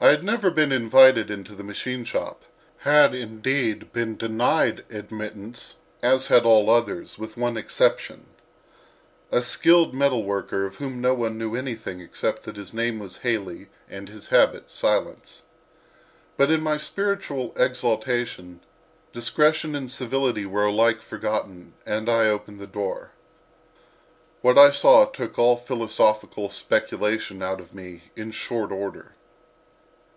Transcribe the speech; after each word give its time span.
I 0.00 0.10
had 0.10 0.22
never 0.22 0.48
been 0.52 0.70
invited 0.70 1.28
into 1.28 1.56
the 1.56 1.64
machine 1.64 2.04
shop—had, 2.04 3.16
indeed, 3.16 3.92
been 3.92 4.16
denied 4.16 4.84
admittance, 4.90 5.74
as 6.04 6.28
had 6.28 6.44
all 6.44 6.70
others, 6.70 7.18
with 7.18 7.36
one 7.36 7.56
exception, 7.56 8.26
a 9.32 9.42
skilled 9.42 9.94
metal 9.94 10.22
worker, 10.22 10.64
of 10.66 10.76
whom 10.76 11.00
no 11.00 11.14
one 11.14 11.36
knew 11.36 11.56
anything 11.56 11.98
except 11.98 12.44
that 12.44 12.54
his 12.54 12.72
name 12.72 13.00
was 13.00 13.16
Haley 13.18 13.70
and 13.90 14.08
his 14.08 14.28
habit 14.28 14.70
silence. 14.70 15.42
But 16.36 16.52
in 16.52 16.60
my 16.62 16.76
spiritual 16.76 17.52
exaltation, 17.56 18.60
discretion 19.12 19.74
and 19.74 19.90
civility 19.90 20.46
were 20.46 20.66
alike 20.66 21.02
forgotten 21.02 21.74
and 21.84 22.08
I 22.08 22.26
opened 22.26 22.60
the 22.60 22.68
door. 22.68 23.10
What 24.42 24.56
I 24.56 24.70
saw 24.70 25.06
took 25.06 25.40
all 25.40 25.56
philosophical 25.56 26.50
speculation 26.50 27.42
out 27.42 27.58
of 27.58 27.74
me 27.74 28.04
in 28.14 28.30
short 28.30 28.70
order. 28.70 29.16